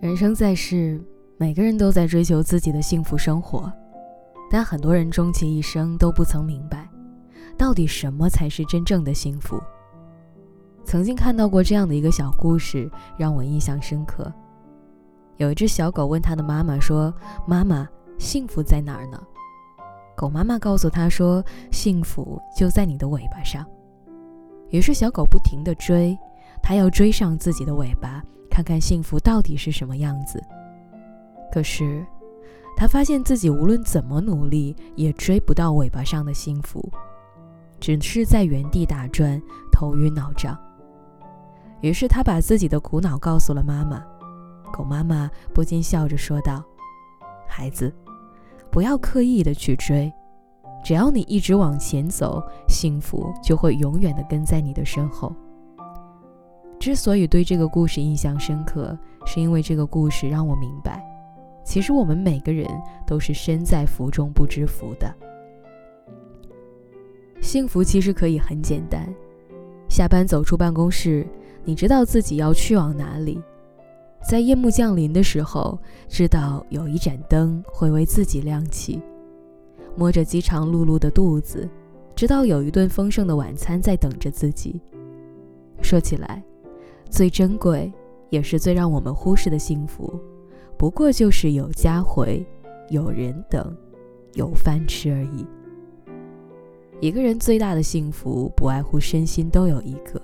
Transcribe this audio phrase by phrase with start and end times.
[0.00, 0.98] 人生在世，
[1.36, 3.70] 每个人都在追求自己的幸福生活，
[4.50, 6.88] 但很多人终其一生都不曾明白，
[7.58, 9.60] 到底什么才是真正的幸福。
[10.84, 14.32] 曾经看到过这样的一个小故事，让我印象深刻。
[15.36, 17.12] 有一只小狗问它的妈妈说
[17.46, 17.86] ：“妈妈，
[18.18, 19.22] 幸福在哪儿呢？”
[20.16, 23.66] 狗妈妈告诉它说：“幸福就在你的尾巴上。”
[24.72, 26.18] 于是小狗不停地追，
[26.62, 28.24] 它要追上自己的尾巴。
[28.50, 30.42] 看看幸福到底是什么样子。
[31.52, 32.04] 可是，
[32.76, 36.86] 他发现自己无论怎么努力，也追不到尾巴上的幸福，
[37.78, 39.40] 只是在原地打转，
[39.72, 40.58] 头晕脑胀。
[41.80, 44.04] 于是，他把自己的苦恼告诉了妈妈。
[44.72, 46.62] 狗妈妈不禁笑着说道
[47.48, 47.92] ：“孩子，
[48.70, 50.12] 不要刻意的去追，
[50.84, 55.34] 只要你一直往前走，幸福就会永远的跟在你的身后。”
[56.80, 61.04] 之所以对这个故事印象深刻，是因为这个故事让我明白，
[61.62, 62.66] 其实我们每个人
[63.06, 65.14] 都是身在福中不知福的。
[67.42, 69.06] 幸福其实可以很简单，
[69.90, 71.26] 下班走出办公室，
[71.64, 73.38] 你知道自己要去往哪里；
[74.26, 75.78] 在夜幕降临的时候，
[76.08, 78.98] 知道有一盏灯会为自己亮起；
[79.96, 81.68] 摸着饥肠辘辘的肚子，
[82.16, 84.80] 知道有一顿丰盛的晚餐在等着自己。
[85.82, 86.42] 说起来。
[87.10, 87.92] 最珍贵，
[88.30, 90.18] 也是最让我们忽视的幸福，
[90.78, 92.46] 不过就是有家回，
[92.88, 93.76] 有人等，
[94.34, 95.44] 有饭吃而已。
[97.00, 100.22] 一个人最大的幸福，不外乎身心都有一个，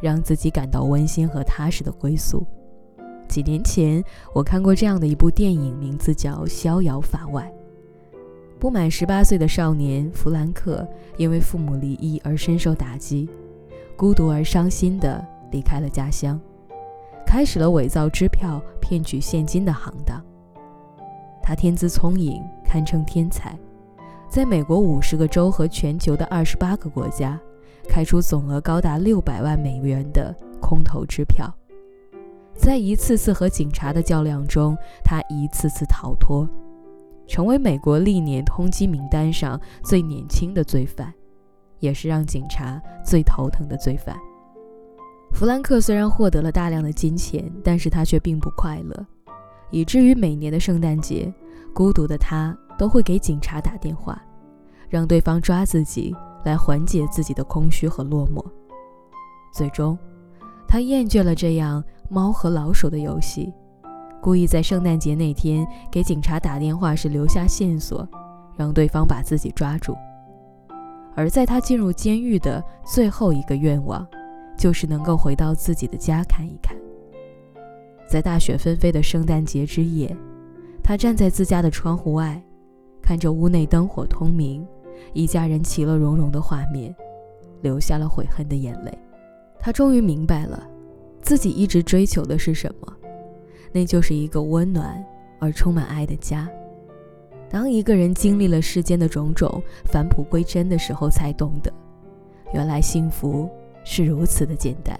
[0.00, 2.46] 让自己感到温馨和踏实的归宿。
[3.26, 7.52] 几年前，我看过这样的一部电影，名字叫《逍遥法外》。
[8.58, 10.86] 不满十八岁的少年弗兰克，
[11.16, 13.28] 因为父母离异而深受打击，
[13.96, 15.26] 孤独而伤心的。
[15.50, 16.40] 离开了家乡，
[17.26, 20.22] 开始了伪造支票骗取现金的行当。
[21.42, 23.58] 他天资聪颖，堪称天才，
[24.28, 27.40] 在美国五十个州和全球的二十八个国家，
[27.88, 31.52] 开出总额高达六百万美元的空头支票。
[32.54, 36.48] 在一次次和警察的较量中，他一次次逃脱，
[37.26, 41.12] 成为美国历年通缉名单上最年轻的罪犯，
[41.78, 44.14] 也是让警察最头疼的罪犯。
[45.40, 49.06] 弗兰克虽然获得了大量的金钱，但是他却并不快乐，
[49.70, 51.32] 以至于每年的圣诞节，
[51.72, 54.20] 孤独的他都会给警察打电话，
[54.90, 56.14] 让对方抓自己
[56.44, 58.44] 来缓解自己的空虚和落寞。
[59.50, 59.98] 最终，
[60.68, 63.50] 他厌倦了这样猫和老鼠的游戏，
[64.20, 68.06] 故意在圣诞节那天给警察打电话时留下线索，
[68.58, 69.96] 让对方把自己抓住。
[71.14, 74.06] 而在他进入监狱的最后一个愿望。
[74.60, 76.76] 就是能够回到自己的家看一看。
[78.06, 80.14] 在大雪纷飞的圣诞节之夜，
[80.82, 82.38] 他站在自家的窗户外，
[83.00, 84.66] 看着屋内灯火通明，
[85.14, 86.94] 一家人其乐融融的画面，
[87.62, 88.92] 流下了悔恨的眼泪。
[89.58, 90.68] 他终于明白了，
[91.22, 92.96] 自己一直追求的是什么，
[93.72, 95.02] 那就是一个温暖
[95.38, 96.46] 而充满爱的家。
[97.48, 101.72] 当一个人经历了世间的种种，返璞归真的时候，才懂得，
[102.52, 103.48] 原来幸福。
[103.92, 104.96] 是如此的简单，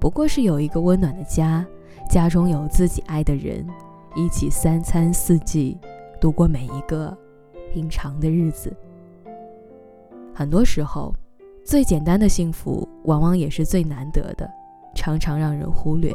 [0.00, 1.62] 不过是有一个温暖的家，
[2.10, 3.62] 家中有自己爱的人，
[4.16, 5.76] 一起三餐四季
[6.18, 7.14] 度过每一个
[7.74, 8.74] 平常的日子。
[10.32, 11.14] 很多时候，
[11.62, 14.50] 最简单的幸福往往也是最难得的，
[14.94, 16.10] 常常让人忽略。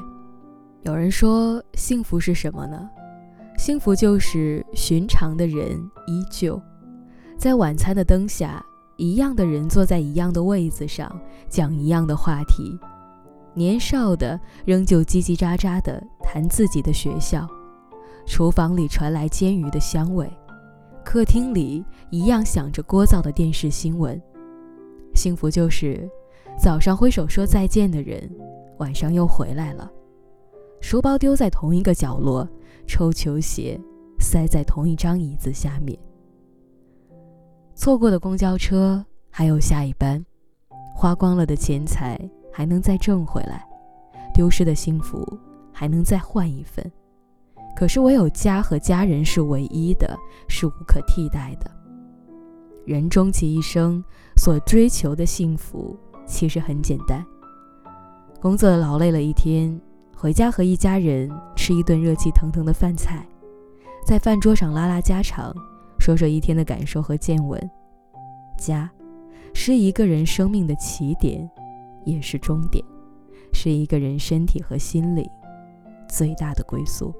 [0.81, 2.89] 有人说，幸福是什么呢？
[3.59, 6.59] 幸福就是寻常的人依旧，
[7.37, 8.65] 在晚餐的灯下。
[8.99, 11.09] 一样的人坐在一样的位子上，
[11.47, 12.77] 讲一样的话题，
[13.53, 17.47] 年少的仍旧叽叽喳喳地谈自己的学校，
[18.27, 20.29] 厨房里传来煎鱼的香味，
[21.05, 24.21] 客厅里一样响着聒噪的电视新闻。
[25.15, 26.05] 幸福就是
[26.61, 28.29] 早上挥手说再见的人，
[28.79, 29.89] 晚上又回来了，
[30.81, 32.45] 书包丢在同一个角落，
[32.85, 33.79] 抽球鞋
[34.19, 35.97] 塞在同一张椅子下面。
[37.79, 40.21] 错过的公交车还有下一班，
[40.93, 42.19] 花光了的钱财
[42.51, 43.65] 还能再挣回来，
[44.33, 45.25] 丢失的幸福
[45.71, 46.91] 还能再换一份。
[47.77, 50.13] 可是唯有家和家人是唯一的，
[50.49, 51.71] 是无可替代的。
[52.85, 54.03] 人终其一生
[54.35, 57.25] 所追求的幸福其实很简单：
[58.41, 59.79] 工作劳累了一天，
[60.13, 63.25] 回家和一家人吃一顿热气腾腾的饭菜，
[64.05, 65.55] 在饭桌上拉拉家常。
[65.99, 67.69] 说说一天的感受和见闻。
[68.57, 68.89] 家，
[69.53, 71.49] 是一个人生命的起点，
[72.05, 72.83] 也是终点，
[73.53, 75.29] 是一个人身体和心理
[76.09, 77.13] 最大的归宿。